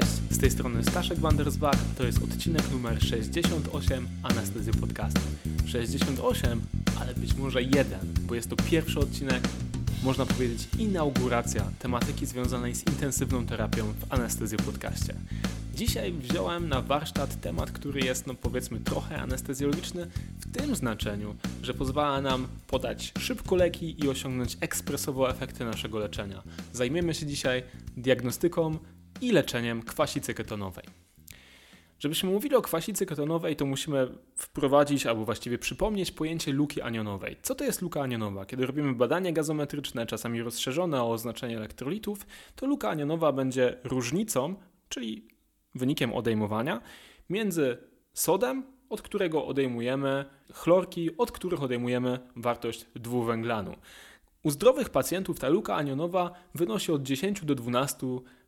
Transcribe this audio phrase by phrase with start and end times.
[0.00, 5.20] Cześć, z tej strony Staszek Wandersbach, to jest odcinek numer 68 Anestezji Podcastu.
[5.66, 6.60] 68,
[7.00, 9.48] ale być może jeden, bo jest to pierwszy odcinek,
[10.02, 15.14] można powiedzieć inauguracja tematyki związanej z intensywną terapią w Anestezji Podcaście.
[15.74, 20.06] Dzisiaj wziąłem na warsztat temat, który jest, no powiedzmy, trochę anestezjologiczny
[20.40, 26.42] w tym znaczeniu, że pozwala nam podać szybko leki i osiągnąć ekspresowo efekty naszego leczenia.
[26.72, 27.62] Zajmiemy się dzisiaj
[27.96, 28.78] diagnostyką
[29.20, 30.84] i leczeniem kwasicy ketonowej.
[31.98, 37.36] Żebyśmy mówili o kwasicy ketonowej, to musimy wprowadzić albo właściwie przypomnieć pojęcie luki anionowej.
[37.42, 38.46] Co to jest luka anionowa?
[38.46, 42.26] Kiedy robimy badania gazometryczne, czasami rozszerzone o oznaczenie elektrolitów,
[42.56, 44.54] to luka anionowa będzie różnicą,
[44.88, 45.28] czyli
[45.74, 46.80] wynikiem odejmowania
[47.30, 47.78] między
[48.12, 53.76] sodem, od którego odejmujemy chlorki, od których odejmujemy wartość dwuwęglanu.
[54.42, 58.06] U zdrowych pacjentów ta luka anionowa wynosi od 10 do 12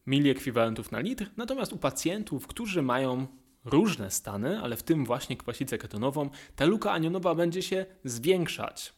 [0.09, 3.27] miliekwiwalentów na litr, natomiast u pacjentów, którzy mają
[3.65, 8.98] różne stany, ale w tym właśnie kwasicę ketonową, ta luka anionowa będzie się zwiększać.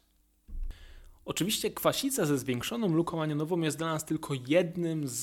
[1.31, 5.23] Oczywiście kwasica ze zwiększoną luką anionową jest dla nas tylko jednym z,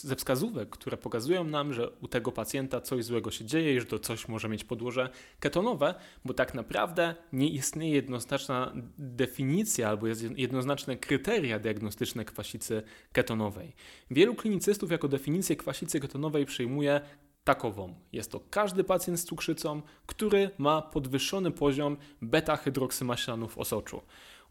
[0.00, 3.98] ze wskazówek, które pokazują nam, że u tego pacjenta coś złego się dzieje że to
[3.98, 11.58] coś może mieć podłoże ketonowe, bo tak naprawdę nie istnieje jednoznaczna definicja albo jednoznaczne kryteria
[11.58, 13.74] diagnostyczne kwasicy ketonowej.
[14.10, 17.00] Wielu klinicystów jako definicję kwasicy ketonowej przyjmuje
[17.44, 17.94] takową.
[18.12, 24.02] Jest to każdy pacjent z cukrzycą, który ma podwyższony poziom beta-hydroksymaślanu w osoczu.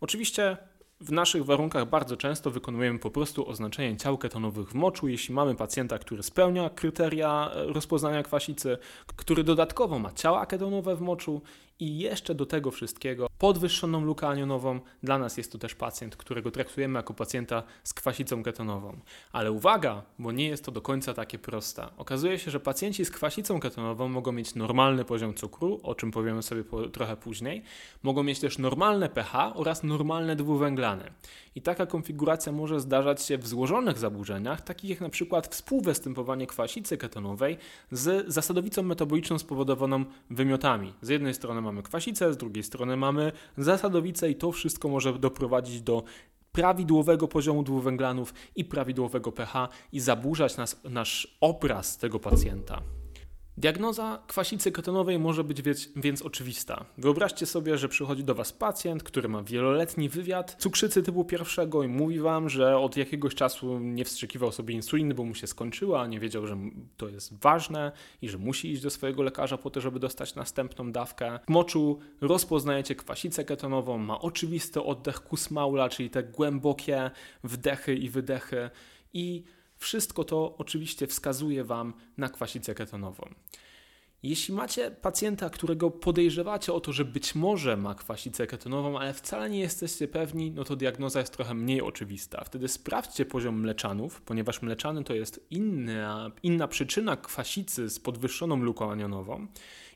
[0.02, 0.58] Oczywiście
[1.04, 5.56] w naszych warunkach bardzo często wykonujemy po prostu oznaczenie ciał ketonowych w moczu, jeśli mamy
[5.56, 8.78] pacjenta, który spełnia kryteria rozpoznania kwasicy,
[9.16, 11.42] który dodatkowo ma ciała ketonowe w moczu
[11.80, 14.80] i jeszcze do tego wszystkiego podwyższoną lukę anionową.
[15.04, 19.00] Dla nas jest to też pacjent, którego traktujemy jako pacjenta z kwasicą ketonową.
[19.32, 21.88] Ale uwaga, bo nie jest to do końca takie proste.
[21.98, 26.44] Okazuje się, że pacjenci z kwasicą ketonową mogą mieć normalny poziom cukru, o czym powiemy
[26.44, 27.64] sobie po, trochę później.
[28.04, 31.12] Mogą mieć też normalne pH oraz normalne dwuwęglany.
[31.56, 36.98] I taka konfiguracja może zdarzać się w złożonych zaburzeniach, takich jak na przykład współwystępowanie kwasicy
[36.98, 37.58] ketonowej
[37.92, 40.94] z zasadowicą metaboliczną spowodowaną wymiotami.
[41.02, 45.82] Z jednej strony mamy kwasicę, z drugiej strony mamy zasadowicę i to wszystko może doprowadzić
[45.82, 46.04] do
[46.52, 52.82] prawidłowego poziomu dwuwęglanów i prawidłowego pH i zaburzać nas, nasz obraz tego pacjenta.
[53.58, 55.62] Diagnoza kwasicy ketonowej może być
[55.96, 56.86] więc, oczywista.
[56.98, 61.88] Wyobraźcie sobie, że przychodzi do Was pacjent, który ma wieloletni wywiad cukrzycy typu pierwszego i
[61.88, 66.20] mówi Wam, że od jakiegoś czasu nie wstrzykiwał sobie insuliny, bo mu się skończyła, nie
[66.20, 66.58] wiedział, że
[66.98, 67.92] to jest ważne
[68.22, 71.40] i że musi iść do swojego lekarza po to, żeby dostać następną dawkę.
[71.48, 77.12] W moczu rozpoznajecie kwasicę ketonową, ma oczywisty oddech kusmaula, czyli te głębokie
[77.44, 78.70] wdechy i wydechy
[79.14, 79.44] i
[79.84, 83.30] wszystko to oczywiście wskazuje Wam na kwasicę ketonową.
[84.24, 89.50] Jeśli macie pacjenta, którego podejrzewacie o to, że być może ma kwasicę ketonową, ale wcale
[89.50, 92.44] nie jesteście pewni, no to diagnoza jest trochę mniej oczywista.
[92.44, 98.92] Wtedy sprawdźcie poziom mleczanów, ponieważ mleczany to jest inna, inna przyczyna kwasicy z podwyższoną luką
[98.92, 99.48] anionową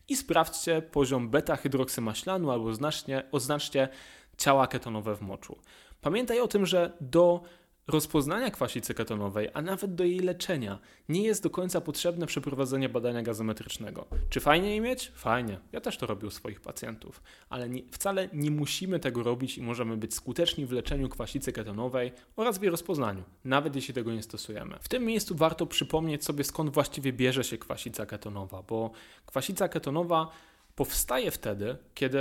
[0.08, 3.90] i sprawdźcie poziom beta-hydroksymaślanu albo znacznie, oznaczcie
[4.38, 5.58] ciała ketonowe w moczu.
[6.02, 7.44] Pamiętaj o tym, że do
[7.88, 13.22] rozpoznania kwasicy ketonowej, a nawet do jej leczenia, nie jest do końca potrzebne przeprowadzenie badania
[13.22, 14.06] gazometrycznego.
[14.30, 15.12] Czy fajnie jej mieć?
[15.16, 15.60] Fajnie.
[15.72, 19.62] Ja też to robię u swoich pacjentów, ale nie, wcale nie musimy tego robić i
[19.62, 24.24] możemy być skuteczni w leczeniu kwasicy ketonowej oraz w jej rozpoznaniu, nawet jeśli tego nie
[24.24, 24.78] stosujemy.
[24.82, 28.92] W tym miejscu warto przypomnieć sobie, skąd właściwie bierze się kwasica ketonowa, bo
[29.26, 30.32] kwasica ketonowa
[30.76, 32.20] powstaje wtedy, kiedy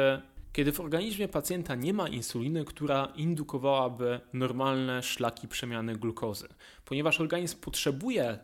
[0.56, 6.48] kiedy w organizmie pacjenta nie ma insuliny, która indukowałaby normalne szlaki przemiany glukozy.
[6.84, 8.38] Ponieważ organizm potrzebuje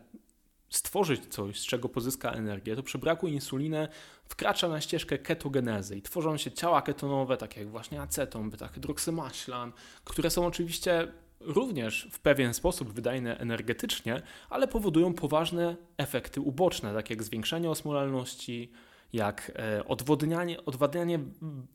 [0.69, 3.87] stworzyć coś, z czego pozyska energię, to przy braku insuliny
[4.25, 9.71] wkracza na ścieżkę ketogenezy i tworzą się ciała ketonowe, takie jak właśnie aceton, beta-hydroksymaślan,
[10.03, 11.07] które są oczywiście
[11.39, 18.71] również w pewien sposób wydajne energetycznie, ale powodują poważne efekty uboczne, takie jak zwiększenie osmolalności,
[19.13, 21.19] jak e, odwodnianie, odwadnianie,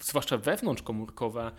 [0.01, 1.53] zwłaszcza wewnątrzkomórkowe,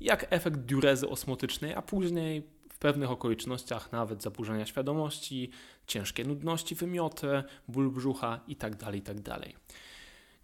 [0.00, 2.42] jak efekt diurezy osmotycznej, a później
[2.72, 5.50] w pewnych okolicznościach nawet zaburzenia świadomości,
[5.86, 8.76] ciężkie nudności, wymioty, ból brzucha itd.
[8.76, 9.22] Tak itd.
[9.22, 9.48] Tak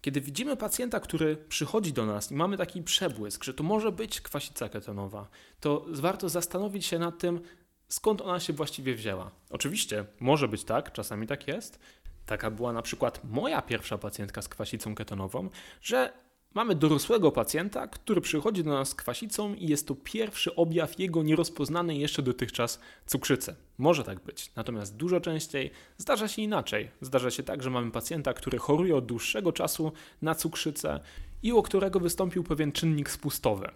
[0.01, 4.21] Kiedy widzimy pacjenta, który przychodzi do nas i mamy taki przebłysk, że to może być
[4.21, 5.27] kwasica ketonowa,
[5.59, 7.41] to warto zastanowić się nad tym,
[7.87, 9.31] skąd ona się właściwie wzięła.
[9.49, 11.79] Oczywiście może być tak, czasami tak jest,
[12.25, 15.49] Taka była na przykład moja pierwsza pacjentka z kwasicą ketonową,
[15.81, 16.23] że
[16.53, 21.23] Mamy dorosłego pacjenta, który przychodzi do nas z kwasicą i jest to pierwszy objaw jego
[21.23, 23.55] nierozpoznanej jeszcze dotychczas cukrzycy.
[23.77, 26.91] Może tak być, natomiast dużo częściej zdarza się inaczej.
[27.01, 29.91] Zdarza się tak, że mamy pacjenta, który choruje od dłuższego czasu
[30.21, 30.99] na cukrzycę
[31.43, 33.71] i u którego wystąpił pewien czynnik spustowy.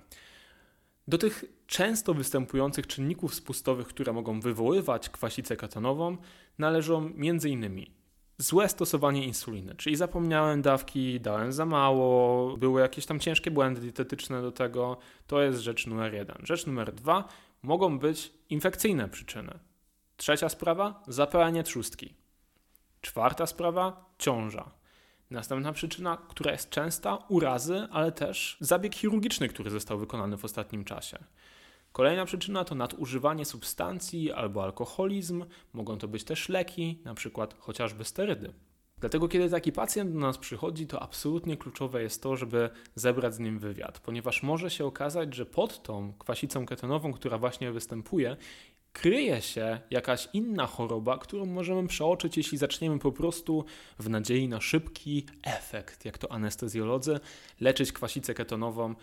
[1.08, 6.18] Do tych często występujących czynników spustowych, które mogą wywoływać kwasicę ketonową,
[6.58, 7.97] należą m.in.
[8.38, 14.42] złe stosowanie insuliny, czyli zapomniałem dawki, dałem za mało, były jakieś tam ciężkie błędy dietetyczne
[14.42, 14.98] do tego.
[15.28, 16.38] To jest rzecz numer jeden.
[16.44, 17.28] Rzecz numer dwa
[17.64, 19.60] mogą być infekcyjne przyczyny.
[20.18, 22.14] Trzecia sprawa zapalenie trzustki.
[23.02, 24.72] Czwarta sprawa ciąża.
[25.32, 30.86] Następna przyczyna, która jest częsta, urazy, ale też zabieg chirurgiczny, który został wykonany w ostatnim
[30.86, 31.18] czasie.
[31.98, 38.04] Kolejna przyczyna to nadużywanie substancji albo alkoholizm, mogą to być też leki, na przykład chociażby
[38.04, 38.54] sterydy.
[39.00, 43.40] Dlatego, kiedy taki pacjent do nas przychodzi, to absolutnie kluczowe jest to, żeby zebrać z
[43.40, 48.38] nim wywiad, ponieważ może się okazać, że pod tą kwasicą ketonową, która właśnie występuje,
[48.94, 53.66] kryje się jakaś inna choroba, którą możemy przeoczyć, jeśli zaczniemy po prostu
[54.00, 57.20] w nadziei na szybki efekt, jak to anestezjolodzy,
[57.60, 58.96] leczyć kwasicę ketonową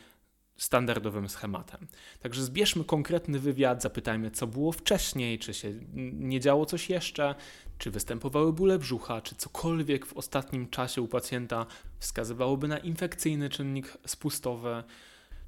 [0.56, 1.86] standardowym schematem.
[2.20, 5.72] Także zbierzmy konkretny wywiad, zapytajmy, co było wcześniej, czy się
[6.12, 7.34] nie działo coś jeszcze,
[7.78, 11.66] czy występowały bóle brzucha, czy cokolwiek w ostatnim czasie u pacjenta
[11.98, 14.84] wskazywałoby na infekcyjny czynnik spustowy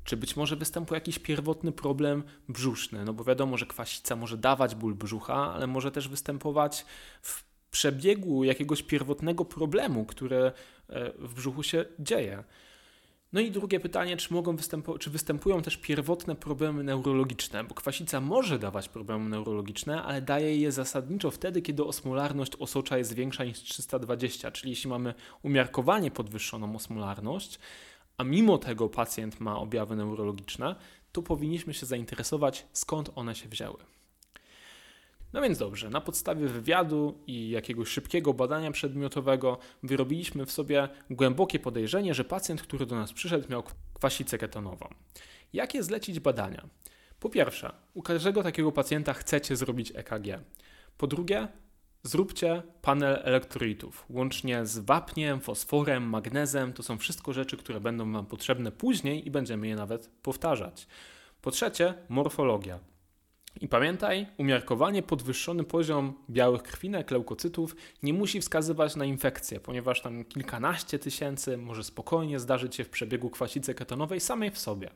[0.07, 3.05] czy być może występuje jakiś pierwotny problem brzuszny?
[3.05, 6.87] No bo wiadomo, że kwasica może dawać ból brzucha, ale może też występować
[7.23, 10.53] w przebiegu jakiegoś pierwotnego problemu, który e,
[11.19, 12.45] w brzuchu się dzieje.
[13.33, 18.21] No i drugie pytanie, czy, mogą występu- czy występują też pierwotne problemy neurologiczne, bo kwasica
[18.21, 23.59] może dawać problemy neurologiczne, ale daje je zasadniczo wtedy, kiedy osmolarność osocza jest większa niż
[23.59, 27.59] 320, czyli jeśli mamy umiarkowanie podwyższoną osmolarność,
[28.19, 30.77] a mimo tego pacjent ma objawy neurologiczne,
[31.13, 33.96] to powinniśmy się zainteresować, skąd one się wzięły.
[35.37, 41.59] No więc dobrze, na podstawie wywiadu i jakiegoś szybkiego badania przedmiotowego wyrobiliśmy w sobie głębokie
[41.59, 43.63] podejrzenie, że pacjent, który do nas przyszedł, miał
[43.95, 44.89] kwasicę ketonową.
[45.53, 46.67] Jakie zlecić badania?
[47.21, 50.41] Po pierwsze, u każdego takiego pacjenta chcecie zrobić EKG.
[50.99, 51.49] Po drugie,
[52.03, 56.73] Zróbcie panel elektrolitów, łącznie z wapniem, fosforem, magnezem.
[56.73, 60.87] To są wszystko rzeczy, które będą Wam potrzebne później i będziemy je nawet powtarzać.
[61.43, 62.96] Po trzecie, morfologia.
[63.61, 70.25] I pamiętaj, umiarkowanie podwyższony poziom białych krwinek, leukocytów nie musi wskazywać na infekcję, ponieważ tam
[70.25, 74.91] kilkanaście tysięcy może spokojnie zdarzyć się w przebiegu kwasicy ketonowej samej w sobie.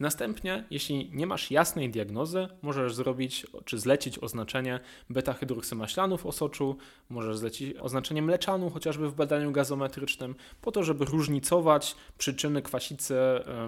[0.00, 4.80] Następnie, jeśli nie masz jasnej diagnozy, możesz zrobić czy zlecić oznaczenie
[5.10, 6.76] beta-hydroksymaślanu w osoczu,
[7.08, 13.16] możesz zlecić oznaczenie mleczanu chociażby w badaniu gazometrycznym, po to, żeby różnicować przyczyny kwasicy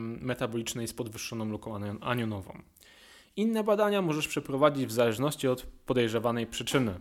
[0.01, 2.63] metabolicznej z podwyższoną luką anionową.
[3.37, 7.01] Inne badania możesz przeprowadzić w zależności od podejrzewanej przyczyny.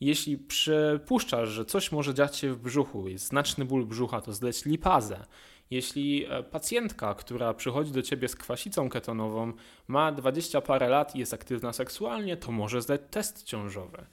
[0.00, 4.64] Jeśli przypuszczasz, że coś może dziać się w brzuchu, jest znaczny ból brzucha, to zleć
[4.64, 5.26] lipazę.
[5.70, 9.52] Jeśli e, pacjentka, która przychodzi do ciebie z kwasicą ketonową,
[9.88, 14.06] ma 20 parę lat i jest aktywna seksualnie, to może zdać test ciążowy.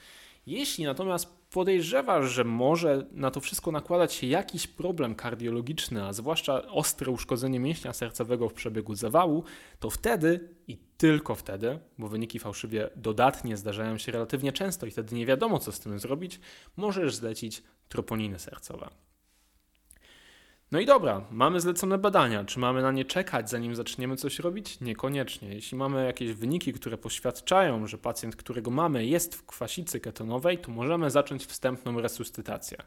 [0.45, 6.67] Jeśli natomiast podejrzewasz, że może na to wszystko nakładać się jakiś problem kardiologiczny, a zwłaszcza
[6.67, 9.43] ostre uszkodzenie mięśnia sercowego w przebiegu zawału,
[9.79, 15.15] to wtedy i tylko wtedy, bo wyniki fałszywie dodatnie zdarzają się relatywnie często i wtedy
[15.15, 16.39] nie wiadomo, co z tym zrobić,
[16.77, 18.89] możesz zlecić troponiny sercowe.
[20.71, 22.45] No i dobra, mamy zlecone badania.
[22.45, 24.79] Czy mamy na nie czekać, zanim zaczniemy coś robić?
[24.79, 25.53] Niekoniecznie.
[25.53, 30.71] Jeśli mamy jakieś wyniki, które poświadczają, że pacjent, którego mamy, jest w kwasicy ketonowej, to
[30.71, 32.77] możemy zacząć wstępną resuscytację.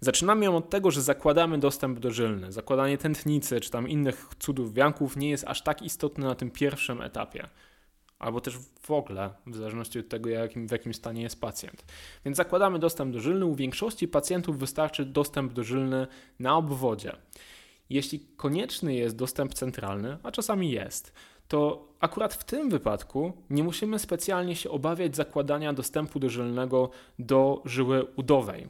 [0.00, 2.52] Zaczynamy ją od tego, że zakładamy dostęp do żylny.
[2.52, 7.02] Zakładanie tętnicy czy tam innych cudów wianków nie jest aż tak istotne na tym pierwszym
[7.02, 7.48] etapie
[8.18, 11.84] albo też w ogóle, w zależności od tego, jakim, w jakim stanie jest pacjent.
[12.24, 13.46] Więc zakładamy dostęp do żylny.
[13.46, 16.06] U większości pacjentów wystarczy dostęp do żylny
[16.38, 17.12] na obwodzie.
[17.90, 21.12] Jeśli konieczny jest dostęp centralny, a czasami jest,
[21.48, 27.62] to akurat w tym wypadku nie musimy specjalnie się obawiać zakładania dostępu do żylnego do
[27.64, 28.68] żyły udowej.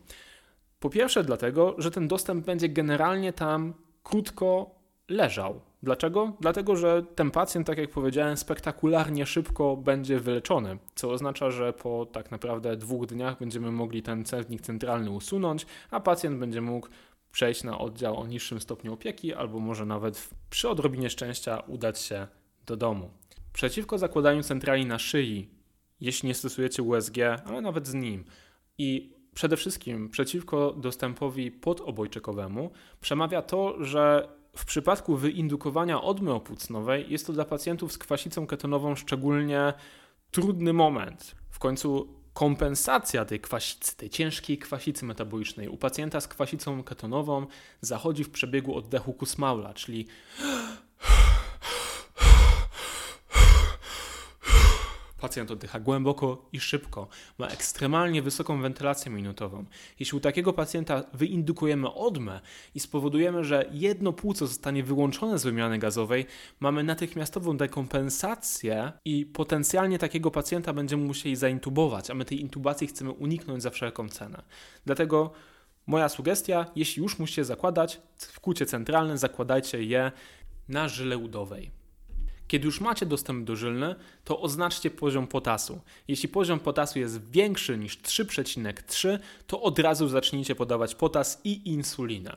[0.81, 4.71] Po pierwsze, dlatego, że ten dostęp będzie generalnie tam krótko
[5.09, 5.61] leżał.
[5.83, 6.33] Dlaczego?
[6.41, 12.07] Dlatego, że ten pacjent, tak jak powiedziałem, spektakularnie szybko będzie wyleczony, co oznacza, że po
[12.07, 16.89] tak naprawdę dwóch dniach będziemy mogli ten cewnik centralny usunąć, a pacjent będzie mógł
[17.33, 22.27] przejść na oddział o niższym stopniu opieki, albo może nawet przy odrobinie szczęścia udać się
[22.67, 23.11] do domu.
[23.53, 25.49] Przeciwko zakładaniu centrali na szyi,
[26.01, 28.25] jeśli nie stosujecie USG, ale nawet z nim,
[28.79, 32.71] i przede wszystkim przeciwko dostępowi podobojczykowemu
[33.01, 38.97] przemawia to, że w przypadku wyindukowania odmy opłucnowej jest to dla pacjentów z kwasicą ketonową
[38.97, 39.73] szczególnie
[40.31, 41.35] trudny moment.
[41.51, 47.47] W końcu kompensacja tej kwasicy, tej ciężkiej kwasicy metabolicznej u pacjenta z kwasicą ketonową
[47.81, 50.07] zachodzi w przebiegu oddechu Kussmaula, czyli
[55.21, 57.09] Pacjent oddycha głęboko i szybko,
[57.39, 59.65] ma ekstremalnie wysoką wentylację minutową.
[60.01, 62.41] Jeśli u takiego pacjenta wyindukujemy odmę
[62.75, 66.27] i spowodujemy, że jedno płuco zostanie wyłączone z wymiany gazowej,
[66.61, 73.11] mamy natychmiastową dekompensację i potencjalnie takiego pacjenta będziemy musieli zaintubować, a my tej intubacji chcemy
[73.11, 74.43] uniknąć za wszelką cenę.
[74.87, 75.33] Dlatego
[75.87, 80.13] moja sugestia, jeśli już musicie zakładać w kucie centralne, zakładajcie je
[80.69, 81.78] na żyle udowej.
[82.49, 85.81] Kiedy już macie dostęp do żylny, to oznaczcie poziom potasu.
[86.09, 92.37] Jeśli poziom potasu jest większy niż 3,3, to od razu zacznijcie podawać potas i insulinę.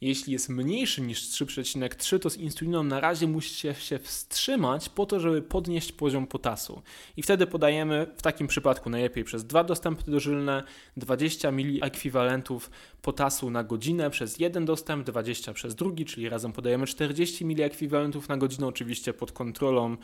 [0.00, 5.20] Jeśli jest mniejszy niż 3,3, to z insuliną na razie musicie się wstrzymać po to,
[5.20, 6.82] żeby podnieść poziom potasu.
[7.16, 10.62] I wtedy podajemy w takim przypadku najlepiej przez dwa dostępy dożylne
[10.96, 12.70] 20 ml ekwiwalentów
[13.02, 18.28] potasu na godzinę przez jeden dostęp, 20 przez drugi, czyli razem podajemy 40 ml ekwiwalentów
[18.28, 19.96] na godzinę, oczywiście pod kontrolą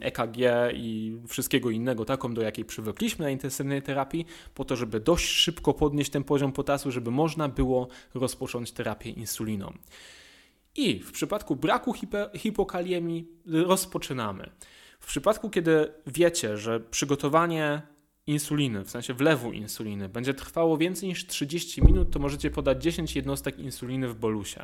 [0.00, 0.36] EKG
[0.74, 5.74] i wszystkiego innego, taką do jakiej przywykliśmy na intensywnej terapii, po to, żeby dość szybko
[5.74, 8.72] podnieść ten poziom potasu, żeby można było rozpocząć
[9.10, 9.72] terapię insuliną.
[10.76, 11.94] I w przypadku braku
[12.34, 14.50] hipokaliemii rozpoczynamy.
[15.00, 17.82] W przypadku, kiedy wiecie, że przygotowanie
[18.26, 23.16] insuliny, w sensie wlewu insuliny, będzie trwało więcej niż 30 minut, to możecie podać 10
[23.16, 24.62] jednostek insuliny w bolusie.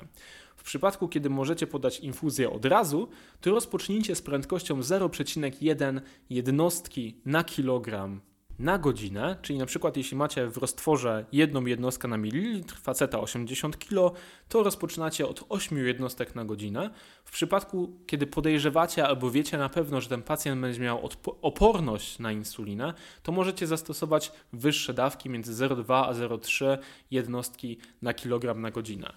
[0.57, 3.09] W przypadku, kiedy możecie podać infuzję od razu,
[3.41, 6.00] to rozpocznijcie z prędkością 0,1
[6.31, 8.21] jednostki na kilogram
[8.59, 13.79] na godzinę, czyli na przykład jeśli macie w roztworze jedną jednostkę na mililitr, faceta 80
[13.79, 16.91] kg, to rozpoczynacie od 8 jednostek na godzinę.
[17.25, 21.11] W przypadku, kiedy podejrzewacie albo wiecie na pewno, że ten pacjent będzie miał
[21.43, 26.79] oporność na insulinę, to możecie zastosować wyższe dawki między 0,2 a 0,3
[27.11, 29.13] jednostki na kilogram na godzinę.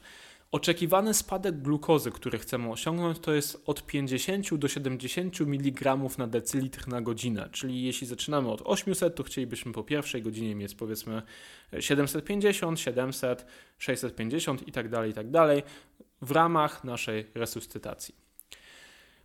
[0.51, 6.87] Oczekiwany spadek glukozy, który chcemy osiągnąć, to jest od 50 do 70 mg na decylitr
[6.87, 7.49] na godzinę.
[7.51, 11.21] Czyli jeśli zaczynamy od 800, to chcielibyśmy po pierwszej godzinie mieć powiedzmy
[11.79, 13.45] 750, 700,
[13.77, 15.61] 650 itd., itd.
[16.21, 18.28] w ramach naszej resuscytacji.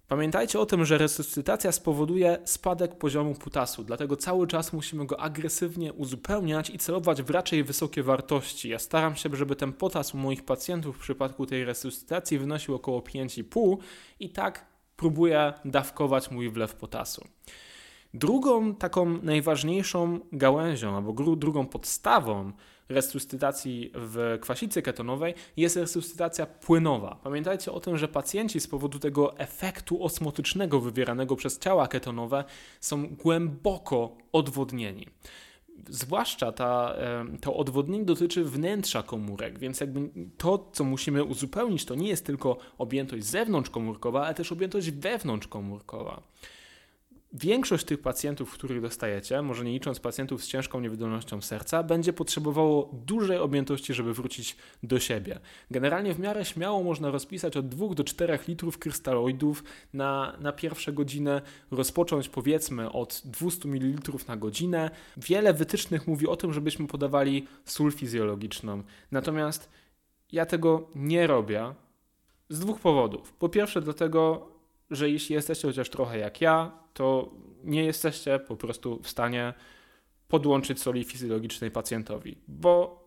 [0.08, 5.92] Pamiętajcie o tym, że resuscytacja spowoduje spadek poziomu putasu, dlatego cały czas musimy go agresywnie
[5.92, 8.68] uzupełniać i celować w raczej wysokie wartości.
[8.68, 13.00] Ja staram się, żeby ten potas u moich pacjentów w przypadku tej resuscytacji wynosił około
[13.00, 13.76] 5,5
[14.20, 17.24] i tak próbuję dawkować mój wlew potasu.
[18.14, 22.52] Drugą taką najważniejszą gałęzią albo drugą podstawą
[22.88, 27.18] resuscytacji w kwasicy ketonowej jest resuscytacja płynowa.
[27.22, 32.44] Pamiętajcie o tym, że pacjenci z powodu tego efektu osmotycznego wywieranego przez ciała ketonowe
[32.80, 35.06] są głęboko odwodnieni.
[35.88, 36.96] Zwłaszcza ta,
[37.40, 42.56] to odwodnienie dotyczy wnętrza komórek, więc jakby to, co musimy uzupełnić, to nie jest tylko
[42.78, 46.22] objętość zewnątrzkomórkowa, ale też objętość wewnątrzkomórkowa.
[47.36, 52.90] Większość tych pacjentów, których dostajecie, może nie licząc pacjentów z ciężką niewydolnością serca, będzie potrzebowało
[52.92, 55.40] dużej objętości, żeby wrócić do siebie.
[55.70, 60.92] Generalnie w miarę śmiało można rozpisać od 2 do 4 litrów krystaloidów na, na pierwsze
[60.92, 64.90] godzinę, rozpocząć powiedzmy od 200 ml na godzinę.
[65.16, 68.82] Wiele wytycznych mówi o tym, żebyśmy podawali sól fizjologiczną.
[69.10, 69.68] Natomiast
[70.32, 71.74] ja tego nie robię
[72.48, 73.32] z dwóch powodów.
[73.32, 74.53] Po pierwsze, dlatego,
[74.90, 77.30] że jeśli jesteście chociaż trochę jak ja, to
[77.64, 79.54] nie jesteście po prostu w stanie
[80.28, 83.04] podłączyć soli fizjologicznej pacjentowi, bo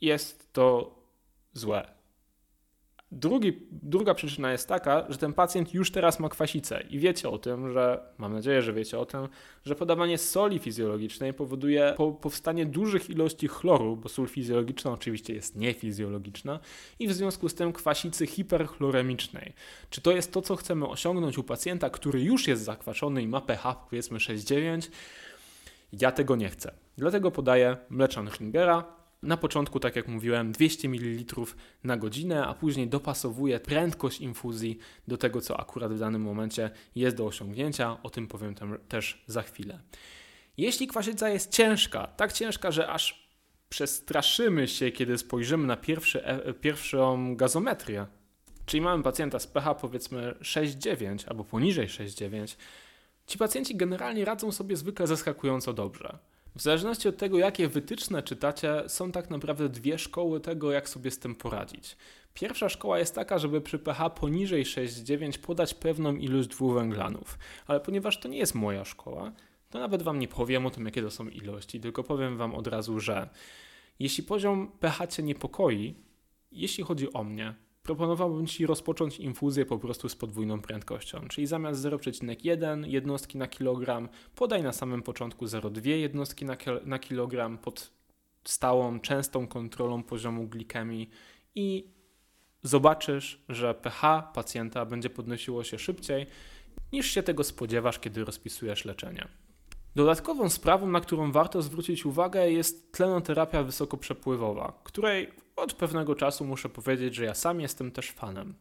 [0.00, 0.98] jest to
[1.52, 1.97] złe.
[3.12, 7.38] Drugi, druga przyczyna jest taka, że ten pacjent już teraz ma kwasicę i wiecie o
[7.38, 9.28] tym, że, mam nadzieję, że wiecie o tym,
[9.64, 15.56] że podawanie soli fizjologicznej powoduje po, powstanie dużych ilości chloru, bo sól fizjologiczna oczywiście jest
[15.56, 16.60] niefizjologiczna
[16.98, 19.52] i w związku z tym kwasicy hiperchloremicznej.
[19.90, 23.40] Czy to jest to, co chcemy osiągnąć u pacjenta, który już jest zakwaszony i ma
[23.40, 24.90] pH powiedzmy 6,9?
[25.92, 26.72] Ja tego nie chcę.
[26.96, 31.34] Dlatego podaję mleczan Ringera, na początku, tak jak mówiłem, 200 ml
[31.84, 37.16] na godzinę, a później dopasowuję prędkość infuzji do tego, co akurat w danym momencie jest
[37.16, 38.02] do osiągnięcia.
[38.02, 38.54] O tym powiem
[38.88, 39.80] też za chwilę.
[40.56, 43.28] Jeśli kwasica jest ciężka, tak ciężka, że aż
[43.68, 48.06] przestraszymy się, kiedy spojrzymy na pierwszy, e, pierwszą gazometrię,
[48.66, 52.56] czyli mamy pacjenta z pH powiedzmy 6,9 albo poniżej 6,9,
[53.26, 56.18] ci pacjenci generalnie radzą sobie zwykle zaskakująco dobrze.
[56.56, 61.10] W zależności od tego, jakie wytyczne czytacie, są tak naprawdę dwie szkoły tego, jak sobie
[61.10, 61.96] z tym poradzić.
[62.34, 68.20] Pierwsza szkoła jest taka, żeby przy pH poniżej 6,9 podać pewną ilość dwuwęglanów, ale ponieważ
[68.20, 69.32] to nie jest moja szkoła,
[69.70, 72.66] to nawet Wam nie powiem o tym, jakie to są ilości, tylko powiem Wam od
[72.66, 73.28] razu, że
[73.98, 75.94] jeśli poziom pH Cię niepokoi,
[76.52, 77.54] jeśli chodzi o mnie,
[77.88, 84.08] proponowałbym Ci rozpocząć infuzję po prostu z podwójną prędkością, czyli zamiast 0,1 jednostki na kilogram,
[84.34, 86.44] podaj na samym początku 0,2 jednostki
[86.84, 87.90] na, kilogram pod
[88.44, 91.10] stałą, częstą kontrolą poziomu glikemii
[91.54, 91.90] i
[92.62, 96.26] zobaczysz, że pH pacjenta będzie podnosiło się szybciej
[96.92, 99.28] niż się tego spodziewasz, kiedy rozpisujesz leczenie.
[99.96, 106.68] Dodatkową sprawą, na którą warto zwrócić uwagę, jest tlenoterapia wysokoprzepływowa, której od pewnego czasu muszę
[106.68, 108.54] powiedzieć, że ja sam jestem też fanem.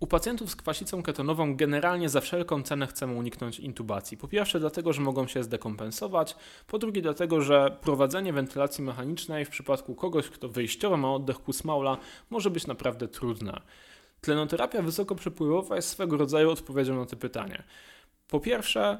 [0.00, 4.16] U pacjentów z kwasicą ketonową generalnie za wszelką cenę chcemy uniknąć intubacji.
[4.16, 6.36] Po pierwsze dlatego, że mogą się zdekompensować,
[6.66, 11.96] po drugie dlatego, że prowadzenie wentylacji mechanicznej w przypadku kogoś, kto wyjściowo ma oddech kusmaula,
[12.30, 13.60] może być naprawdę trudne.
[14.20, 17.62] Tlenoterapia wysokoprzepływowa jest swego rodzaju odpowiedzią na to pytanie.
[18.28, 18.98] Po pierwsze,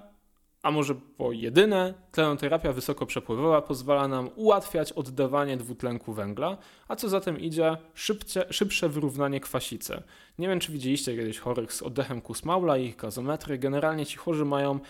[0.65, 7.21] a może po jedyne, tlenoterapia wysokoprzepływowa pozwala nam ułatwiać oddawanie dwutlenku węgla, a co za
[7.21, 10.03] tym idzie, szybcie, szybsze wyrównanie kwasicy.
[10.39, 13.59] Nie wiem, czy widzieliście kiedyś chorych z oddechem kusmaula i ich gazometry.
[13.59, 14.81] Generalnie ci chorzy mają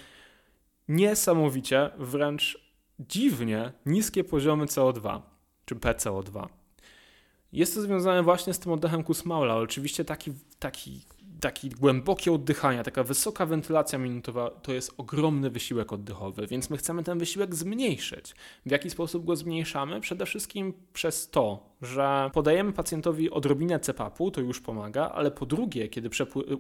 [0.89, 2.59] niesamowicie, wręcz
[2.99, 5.21] dziwnie niskie poziomy CO2
[5.65, 6.49] czy PCO2.
[7.53, 9.57] Jest to związane właśnie z tym oddechem kusmaula.
[9.57, 11.05] Oczywiście taki, taki
[11.45, 17.03] takie głębokie oddychania, taka wysoka wentylacja minutowa to jest ogromny wysiłek oddechowy, więc my chcemy
[17.03, 18.35] ten wysiłek zmniejszyć.
[18.67, 20.01] W jaki sposób go zmniejszamy?
[20.01, 25.89] Przede wszystkim przez to, że podajemy pacjentowi odrobinę CPAP-u, to już pomaga, ale po drugie,
[25.89, 26.11] kiedy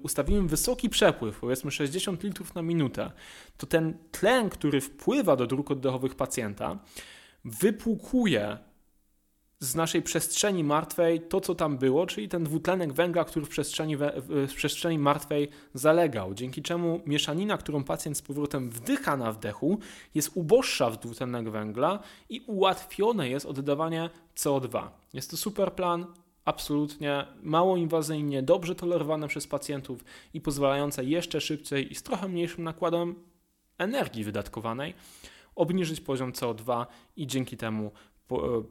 [0.02, 3.10] ustawimy wysoki przepływ, powiedzmy 60 litrów na minutę,
[3.56, 6.78] to ten tlen, który wpływa do dróg oddechowych pacjenta,
[7.44, 8.58] wypłukuje
[9.64, 13.96] z naszej przestrzeni martwej to, co tam było, czyli ten dwutlenek węgla, który w przestrzeni,
[13.96, 19.78] w przestrzeni martwej zalegał, dzięki czemu mieszanina, którą pacjent z powrotem wdycha na wdechu,
[20.14, 21.98] jest uboższa w dwutlenek węgla
[22.28, 24.88] i ułatwione jest oddawanie CO2.
[25.14, 26.06] Jest to super plan,
[26.44, 32.64] absolutnie mało inwazyjnie, dobrze tolerowane przez pacjentów i pozwalające jeszcze szybciej i z trochę mniejszym
[32.64, 33.14] nakładem
[33.78, 34.94] energii wydatkowanej
[35.54, 37.92] obniżyć poziom CO2 i dzięki temu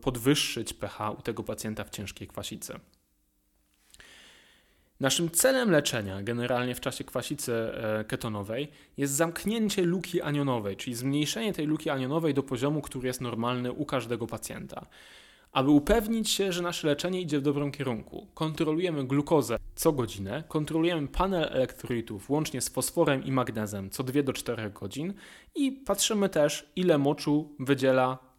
[0.02, 2.80] podwyższyć pH u tego pacjenta w ciężkiej kwasicy.
[5.00, 11.54] Naszym celem leczenia generalnie w czasie kwasicy e, ketonowej jest zamknięcie luki anionowej, czyli zmniejszenie
[11.54, 14.86] tej luki anionowej do poziomu, który jest normalny u każdego pacjenta.
[15.52, 21.08] Aby upewnić się, że nasze leczenie idzie w dobrym kierunku, kontrolujemy glukozę co godzinę, kontrolujemy
[21.08, 25.14] panel elektrolitów łącznie z fosforem i magnezem co 2 do 4 godzin
[25.56, 28.33] i patrzymy też, ile moczu wydziela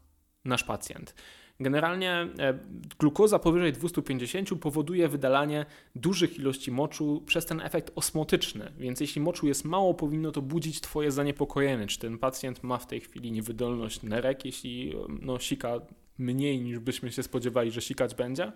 [0.45, 1.15] nasz pacjent.
[1.61, 2.59] Generalnie e,
[2.99, 9.47] glukoza powyżej 250 powoduje wydalanie dużych ilości moczu przez ten efekt osmotyczny, więc jeśli moczu
[9.47, 14.03] jest mało, powinno to budzić Twoje zaniepokojenie, czy ten pacjent ma w tej chwili niewydolność
[14.03, 15.81] nerek, jeśli no, sika
[16.19, 18.53] mniej niż byśmy się spodziewali, że sikać będzie.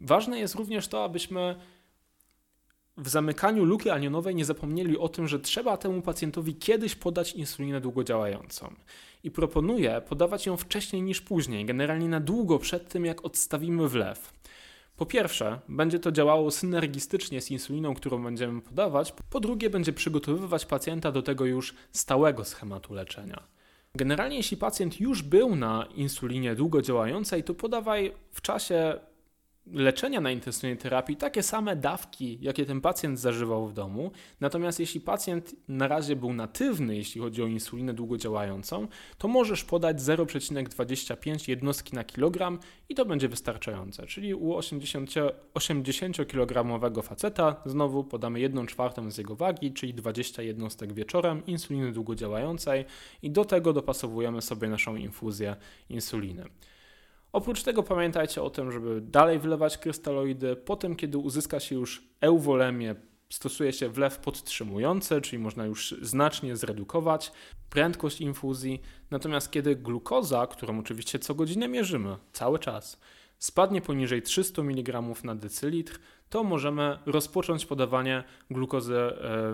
[0.00, 1.56] Ważne jest również to, abyśmy
[2.96, 7.80] w zamykaniu luki anionowej nie zapomnieli o tym, że trzeba temu pacjentowi kiedyś podać insulinę
[7.80, 8.74] długodziałającą.
[9.24, 14.32] I proponuję podawać ją wcześniej niż później, generalnie na długo przed tym, jak odstawimy wlew.
[14.96, 19.14] Po pierwsze, będzie to działało synergistycznie z insuliną, którą będziemy podawać.
[19.30, 23.42] Po drugie, będzie przygotowywać pacjenta do tego już stałego schematu leczenia.
[23.94, 29.00] Generalnie, jeśli pacjent już był na insulinie długodziałającej, to podawaj w czasie
[29.66, 34.10] leczenia na intensywnej terapii takie same dawki, jakie ten pacjent zażywał w domu.
[34.40, 40.00] Natomiast jeśli pacjent na razie był natywny, jeśli chodzi o insulinę długodziałającą, to możesz podać
[40.00, 44.06] 0,25 jednostki na kilogram i to będzie wystarczające.
[44.06, 45.10] Czyli u 80,
[45.54, 51.92] 80 kg faceta znowu podamy 1 czwartą z jego wagi, czyli 20 jednostek wieczorem insuliny
[51.92, 52.84] długodziałającej
[53.22, 55.56] i do tego dopasowujemy sobie naszą infuzję
[55.88, 56.44] insuliny.
[57.32, 60.56] Oprócz tego pamiętajcie o tym, żeby dalej wylewać krystaloidy.
[60.56, 62.94] Potem, kiedy uzyska się już eugolemię,
[63.28, 67.32] stosuje się wlew podtrzymujący, czyli można już znacznie zredukować
[67.70, 68.82] prędkość infuzji.
[69.10, 73.00] Natomiast kiedy glukoza, którą oczywiście co godzinę mierzymy, cały czas,
[73.38, 78.98] spadnie poniżej 300 mg na decylitr, to możemy rozpocząć podawanie glukozy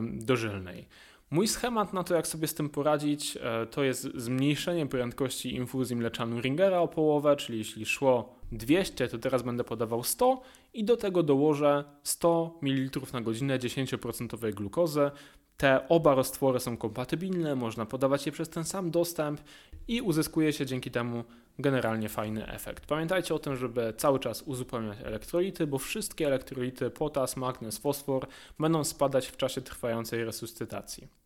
[0.03, 0.89] dożylnej.
[1.31, 5.97] Mój schemat na to, jak sobie z tym poradzić, e, to jest zmniejszenie prędkości infuzji
[5.97, 10.43] mleczanu Ringera o połowę, czyli jeśli szło 200, to teraz będę podawał 100
[10.75, 15.11] i do tego dołożę 100 ml na godzinę 10% glukozy.
[15.57, 19.41] te oba roztwory są kompatybilne, można podawać je przez ten sam dostęp
[19.89, 21.25] i uzyskuje się dzięki temu
[21.59, 22.87] generalnie fajny efekt.
[22.87, 28.27] Pamiętajcie o tym, żeby cały czas uzupełniać elektrolity, bo wszystkie elektrolity potas, magnez, fosfor
[28.59, 31.18] będą spadać w czasie trwającej resuscytacji.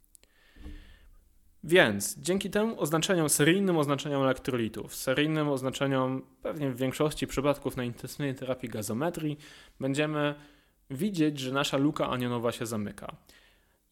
[1.65, 8.35] Więc dzięki temu oznaczeniom, seryjnym oznaczeniom elektrolitów, seryjnym oznaczeniom pewnie w większości przypadków na intensywnej
[8.35, 9.39] terapii gazometrii,
[9.81, 10.35] będziemy
[10.91, 13.17] widzieć, że nasza luka anionowa się zamyka.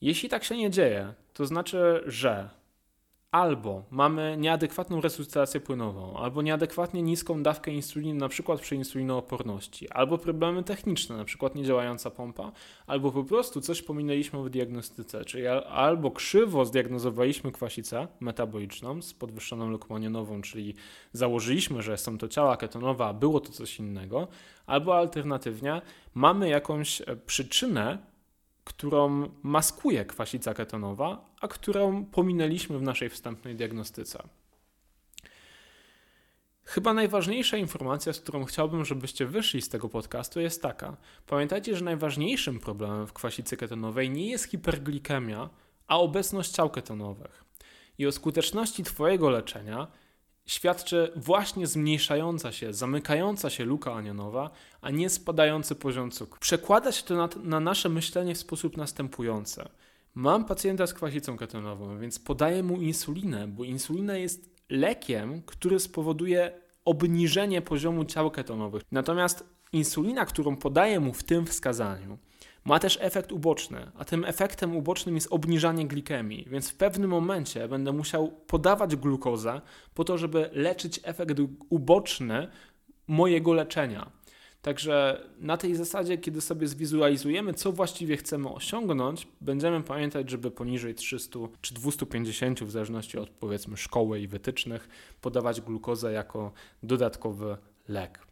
[0.00, 2.60] Jeśli tak się nie dzieje, to znaczy, że
[3.31, 10.19] albo mamy nieadekwatną resuscytację płynową, albo nieadekwatnie niską dawkę insuliny, na przykład przy insulinooporności, albo
[10.19, 12.53] problemy techniczne, na przykład niedziałająca pompa,
[12.87, 19.71] albo po prostu coś pominęliśmy w diagnostyce, czyli albo krzywo zdiagnozowaliśmy kwasicę metaboliczną z podwyższoną
[19.71, 20.75] lukomanionową, czyli
[21.12, 24.29] założyliśmy, że są to ciała ketonowe, a było to coś innego,
[24.66, 25.83] albo alternatywnie
[26.14, 28.10] mamy jakąś e, przyczynę,
[28.70, 34.22] którą maskuje kwasica ketonowa, a którą pominęliśmy w naszej wstępnej diagnostyce.
[36.64, 40.96] Chyba najważniejsza informacja, z którą chciałbym, żebyście wyszli z tego podcastu, jest taka.
[41.26, 45.50] Pamiętajcie, że najważniejszym problemem w kwasicy ketonowej nie jest hiperglikemia,
[45.87, 47.44] a obecność ciał ketonowych.
[47.98, 49.87] I o skuteczności Twojego leczenia
[50.51, 56.41] świadczy właśnie zmniejszająca się, zamykająca się luka anionowa, a nie spadający poziom cukru.
[56.41, 59.65] Przekłada się to na, na nasze myślenie w sposób następujący.
[60.15, 66.53] Mam pacjenta z kwasicą ketonową, więc podaję mu insulinę, bo insulina jest lekiem, który spowoduje
[66.85, 68.83] obniżenie poziomu ciał ketonowych.
[68.93, 72.19] Natomiast insulina, którą podaję mu w tym wskazaniu,
[72.64, 77.68] ma też efekt uboczny, a tym efektem ubocznym jest obniżanie glikemii, więc w pewnym momencie
[77.68, 79.61] będę musiał podawać glukozę
[79.94, 82.49] po to, żeby leczyć efekt uboczny
[83.07, 84.11] mojego leczenia.
[84.62, 90.94] Także na tej zasadzie, kiedy sobie zwizualizujemy, co właściwie chcemy osiągnąć, będziemy pamiętać, żeby poniżej
[90.94, 94.88] 300 czy 250, w zależności od powiedzmy szkoły i wytycznych,
[95.20, 97.57] podawać glukozę jako dodatkowy
[97.88, 98.30] lek.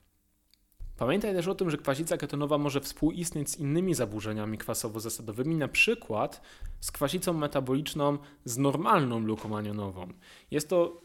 [0.99, 6.43] Pamiętaj też o tym, że kwasica ketonowa może współistnieć z innymi zaburzeniami kwasowo-zasadowymi, na przykład
[6.81, 10.09] z kwasicą metaboliczną z normalną luką anionową.
[10.51, 11.03] Jest to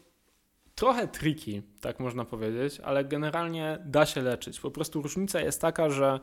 [0.74, 4.60] trochę tricky, tak można powiedzieć, ale generalnie da się leczyć.
[4.60, 6.20] Po prostu różnica jest taka, że,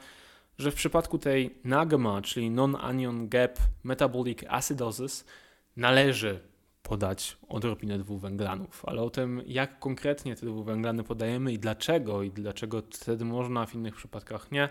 [0.58, 5.26] że w przypadku tej NAGMA, czyli Non-Anion Gap Metabolic Acidosis,
[5.78, 6.51] należy
[6.84, 12.82] podać odrobinę dwuwęglanów, ale o tym, jak konkretnie te dwuwęglany podajemy i dlaczego, i dlaczego
[12.92, 14.70] wtedy można, a w innych przypadkach nie,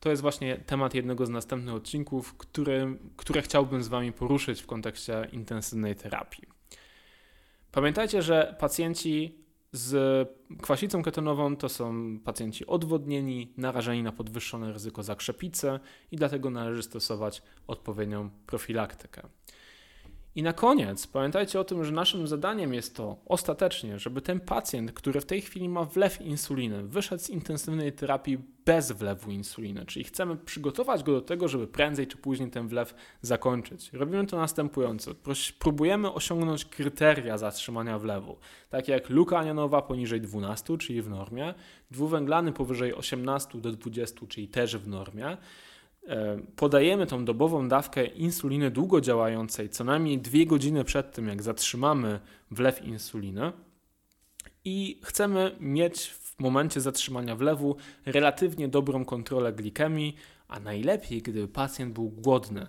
[0.00, 4.66] to jest właśnie temat jednego z następnych odcinków, który, które chciałbym z Wami poruszyć w
[4.66, 6.44] kontekście intensywnej terapii.
[7.72, 9.40] Pamiętajcie, że pacjenci
[9.72, 10.28] z
[10.62, 17.42] kwasicą ketonową to są pacjenci odwodnieni, narażeni na podwyższone ryzyko zakrzepicy i dlatego należy stosować
[17.66, 19.22] odpowiednią profilaktykę.
[20.34, 24.92] I na koniec pamiętajcie o tym, że naszym zadaniem jest to ostatecznie, żeby ten pacjent,
[24.92, 30.04] który w tej chwili ma wlew insuliny, wyszedł z intensywnej terapii bez wlewu insuliny, czyli
[30.04, 33.92] chcemy przygotować go do tego, żeby prędzej czy później ten wlew zakończyć.
[33.92, 35.10] Robimy to następująco.
[35.58, 38.36] Próbujemy osiągnąć kryteria zatrzymania wlewu,
[38.68, 41.54] takie jak luka anionowa poniżej 12, czyli w normie,
[41.90, 45.36] dwuwęglany powyżej 18 do 20, czyli też w normie,
[46.56, 52.84] podajemy tą dobową dawkę insuliny długodziałającej co najmniej dwie godziny przed tym, jak zatrzymamy wlew
[52.84, 53.52] insuliny
[54.64, 60.16] i chcemy mieć w momencie zatrzymania wlewu relatywnie dobrą kontrolę glikemii,
[60.48, 62.66] a najlepiej, gdyby pacjent był głodny.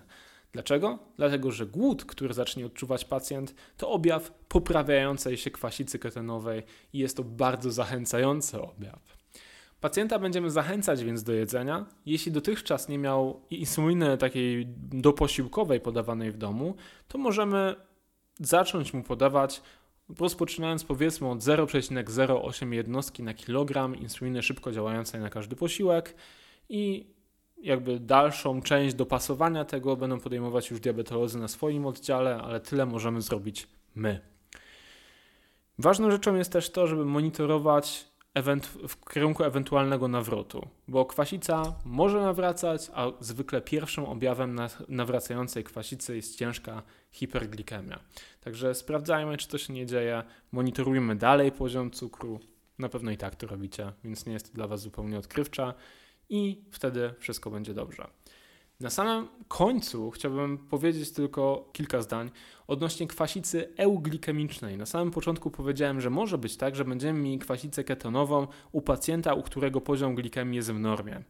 [0.52, 0.98] Dlaczego?
[1.16, 7.16] Dlatego, że głód, który zacznie odczuwać pacjent, to objaw poprawiającej się kwasicy ketonowej i jest
[7.16, 9.21] to bardzo zachęcający objaw.
[9.82, 11.86] Pacjenta będziemy zachęcać więc do jedzenia.
[12.06, 16.74] Jeśli dotychczas nie miał insuliny takiej doposiłkowej podawanej w domu,
[17.08, 17.74] to możemy
[18.40, 19.62] zacząć mu podawać
[20.18, 26.14] rozpoczynając powiedzmy od 0,08 jednostki na kilogram insuliny szybko działającej na każdy posiłek
[26.68, 27.06] i
[27.62, 33.22] jakby dalszą część dopasowania tego będą podejmować już diabetolodzy na swoim oddziale, ale tyle możemy
[33.22, 34.20] zrobić my.
[35.78, 38.11] Ważną rzeczą jest też to, żeby monitorować
[38.88, 46.38] w kierunku ewentualnego nawrotu, bo kwasica może nawracać, a zwykle pierwszym objawem nawracającej kwasicy jest
[46.38, 47.98] ciężka hiperglikemia.
[48.40, 52.40] Także sprawdzajmy, czy to się nie dzieje, monitorujmy dalej poziom cukru.
[52.78, 55.74] Na pewno i tak to robicie, więc nie jest to dla Was zupełnie odkrywcza
[56.28, 58.08] i wtedy wszystko będzie dobrze.
[58.82, 62.30] Na samym końcu chciałbym powiedzieć tylko kilka zdań
[62.66, 64.78] odnośnie kwasicy euglikemicznej.
[64.78, 69.34] Na samym początku powiedziałem, że może być tak, że będziemy mieli kwasicę ketonową u pacjenta,
[69.34, 71.22] u którego poziom glikemii jest w normie.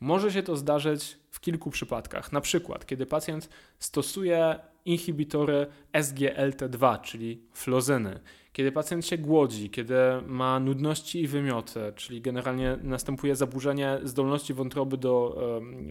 [0.00, 2.32] Może się to zdarzyć w kilku przypadkach.
[2.32, 8.20] Na przykład, kiedy pacjent stosuje inhibitory SGLT2, czyli flozyny.
[8.52, 9.94] Kiedy pacjent się głodzi, kiedy
[10.26, 15.42] ma nudności i wymioty, czyli generalnie następuje zaburzenie zdolności wątroby do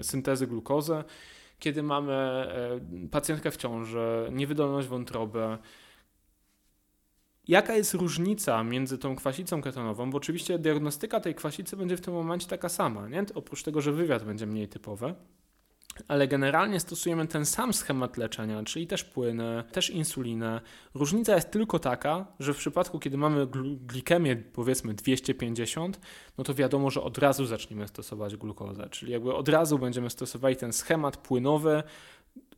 [0.01, 1.03] syntezy glukozy,
[1.59, 2.79] kiedy mamy e,
[3.11, 5.57] pacjentkę w ciąży, niewydolność wątroby,
[7.49, 10.11] Jaka jest różnica między tą kwasicą ketonową?
[10.11, 13.23] Bo oczywiście diagnostyka tej kwasicy będzie w tym momencie taka sama, nie?
[13.35, 15.15] oprócz tego, że wywiad będzie mniej typowy.
[16.07, 20.61] Ale generalnie stosujemy ten sam schemat leczenia, czyli też płyny, też insulinę.
[20.93, 23.47] Różnica jest tylko taka, że w przypadku, kiedy mamy
[23.87, 25.99] glikemię powiedzmy 250,
[26.37, 30.55] no to wiadomo, że od razu zaczniemy stosować glukozę, czyli jakby od razu będziemy stosowali
[30.55, 31.83] ten schemat płynowy,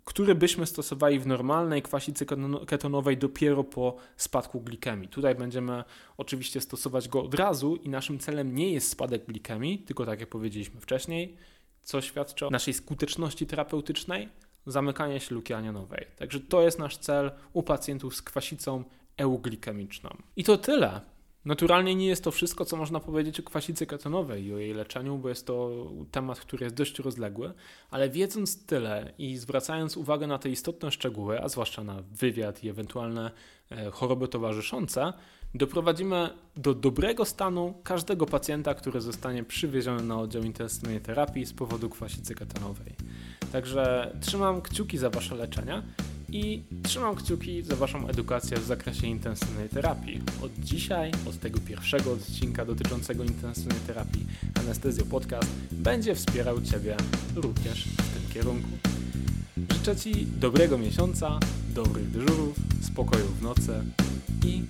[0.05, 2.25] który byśmy stosowali w normalnej kwasicy
[2.67, 5.07] ketonowej dopiero po spadku glikemii.
[5.07, 5.83] Tutaj będziemy
[6.17, 10.29] oczywiście stosować go od razu i naszym celem nie jest spadek glikemii, tylko tak jak
[10.29, 11.37] powiedzieliśmy wcześniej,
[11.81, 14.29] co świadczy o naszej skuteczności terapeutycznej,
[14.65, 16.07] zamykanie się luki anianowej.
[16.17, 18.83] Także to jest nasz cel u pacjentów z kwasicą
[19.17, 20.09] euglikemiczną.
[20.35, 21.01] I to tyle.
[21.45, 25.17] Naturalnie nie jest to wszystko, co można powiedzieć o kwasicy ketonowej i o jej leczeniu,
[25.17, 25.71] bo jest to
[26.11, 27.53] temat, który jest dość rozległy,
[27.91, 32.69] ale wiedząc tyle i zwracając uwagę na te istotne szczegóły, a zwłaszcza na wywiad i
[32.69, 33.31] ewentualne
[33.71, 35.13] e, choroby towarzyszące,
[35.55, 41.89] doprowadzimy do dobrego stanu każdego pacjenta, który zostanie przywieziony na oddział intensywnej terapii z powodu
[41.89, 42.95] kwasicy ketonowej.
[43.51, 45.81] Także trzymam kciuki za Wasze leczenie
[46.31, 50.21] i trzymam kciuki za Waszą edukację w zakresie intensywnej terapii.
[50.41, 54.25] Od dzisiaj, od tego pierwszego odcinka dotyczącego intensywnej terapii,
[54.59, 56.97] Anestezjo Podcast będzie wspierał Ciebie
[57.35, 58.69] również w tym kierunku.
[59.71, 61.39] Życzę Ci dobrego miesiąca,
[61.75, 63.83] dobrych dyżurów, spokoju w nocy
[64.45, 64.63] i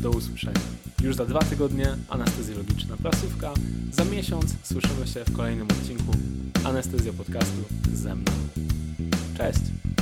[0.00, 0.60] do usłyszenia.
[1.02, 3.54] Już za dwa tygodnie anestezjologiczna prasówka.
[3.92, 6.12] Za miesiąc słyszymy się w kolejnym odcinku
[6.64, 8.32] Anestezja Podcastu ze mną.
[9.38, 9.95] Cześć!